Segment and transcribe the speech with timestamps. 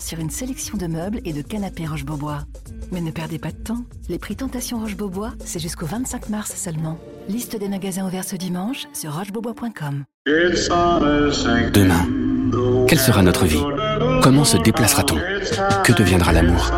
[0.00, 2.40] sur une sélection de meubles et de canapés Roche-Beaubois.
[2.90, 6.98] Mais ne perdez pas de temps, les prix Tentation Roche-Beaubois, c'est jusqu'au 25 mars seulement.
[7.28, 10.04] Liste des magasins ouverts ce dimanche sur rochebeaubois.com.
[11.72, 12.06] Demain,
[12.88, 13.62] quelle sera notre vie?
[14.22, 15.18] Comment se déplacera-t-on?
[15.84, 16.72] Que deviendra l'amour?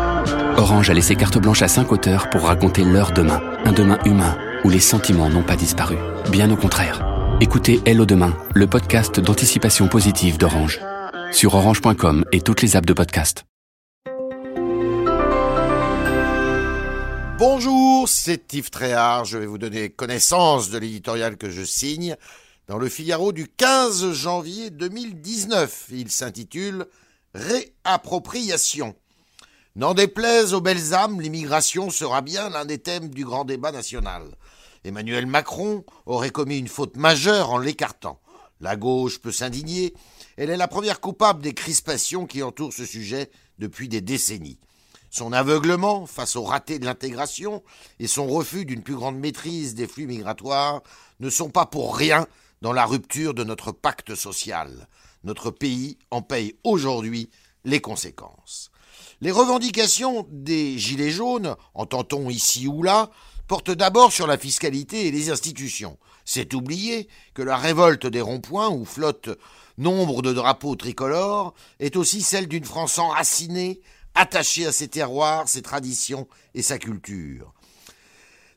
[0.57, 4.37] Orange a laissé carte blanche à 5 auteurs pour raconter leur demain, un demain humain
[4.63, 5.95] où les sentiments n'ont pas disparu.
[6.29, 7.07] Bien au contraire.
[7.39, 10.79] Écoutez Hello Demain, le podcast d'anticipation positive d'Orange.
[11.31, 13.45] Sur orange.com et toutes les apps de podcast.
[17.39, 19.25] Bonjour, c'est Yves Tréhard.
[19.25, 22.17] Je vais vous donner connaissance de l'éditorial que je signe
[22.67, 25.87] dans le Figaro du 15 janvier 2019.
[25.91, 26.85] Il s'intitule
[27.33, 28.93] Réappropriation.
[29.75, 34.23] N'en déplaise aux belles âmes, l'immigration sera bien l'un des thèmes du grand débat national.
[34.83, 38.19] Emmanuel Macron aurait commis une faute majeure en l'écartant.
[38.59, 39.93] La gauche peut s'indigner,
[40.37, 44.59] elle est la première coupable des crispations qui entourent ce sujet depuis des décennies.
[45.09, 47.63] Son aveuglement face au raté de l'intégration
[47.99, 50.81] et son refus d'une plus grande maîtrise des flux migratoires
[51.19, 52.27] ne sont pas pour rien
[52.61, 54.87] dans la rupture de notre pacte social.
[55.23, 57.29] Notre pays en paye aujourd'hui
[57.65, 58.71] les conséquences.
[59.19, 63.11] Les revendications des Gilets jaunes, entend-on ici ou là,
[63.51, 65.97] portent d'abord sur la fiscalité et les institutions.
[66.23, 69.37] C'est oublier que la révolte des ronds-points où flottent
[69.77, 73.81] nombre de drapeaux tricolores est aussi celle d'une France enracinée,
[74.15, 77.51] attachée à ses terroirs, ses traditions et sa culture.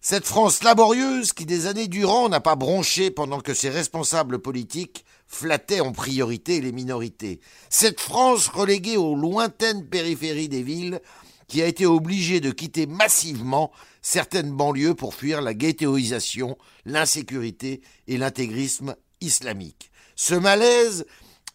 [0.00, 5.04] Cette France laborieuse qui des années durant n'a pas bronché pendant que ses responsables politiques
[5.26, 7.40] flattaient en priorité les minorités.
[7.68, 11.00] Cette France reléguée aux lointaines périphéries des villes
[11.48, 13.70] qui a été obligée de quitter massivement
[14.02, 19.90] certaines banlieues pour fuir la ghettoisation, l'insécurité et l'intégrisme islamique.
[20.16, 21.06] Ce malaise,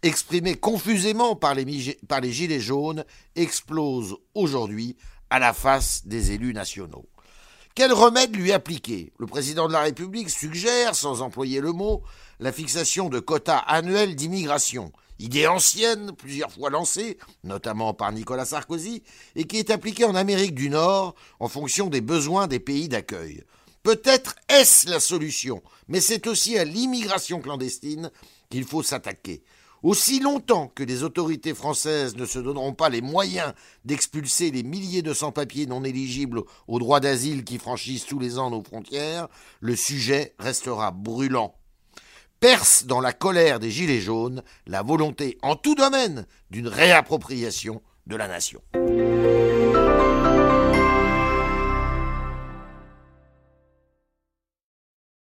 [0.03, 4.95] exprimé confusément par les, par les Gilets jaunes, explose aujourd'hui
[5.29, 7.05] à la face des élus nationaux.
[7.75, 9.13] Quel remède lui appliquer?
[9.19, 12.03] Le président de la République suggère, sans employer le mot,
[12.39, 19.03] la fixation de quotas annuels d'immigration, idée ancienne, plusieurs fois lancée, notamment par Nicolas Sarkozy,
[19.35, 23.43] et qui est appliquée en Amérique du Nord en fonction des besoins des pays d'accueil.
[23.83, 28.11] Peut-être est-ce la solution, mais c'est aussi à l'immigration clandestine
[28.49, 29.43] qu'il faut s'attaquer.
[29.81, 33.53] Aussi longtemps que les autorités françaises ne se donneront pas les moyens
[33.85, 38.49] d'expulser les milliers de sans-papiers non éligibles au droit d'asile qui franchissent tous les ans
[38.49, 39.29] nos frontières,
[39.61, 41.55] le sujet restera brûlant.
[42.39, 48.15] Perce dans la colère des Gilets jaunes la volonté en tout domaine d'une réappropriation de
[48.15, 48.61] la nation.